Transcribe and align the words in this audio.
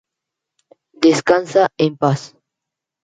Descansa 1.05 1.67
en 1.77 1.95
paz"". 1.95 2.35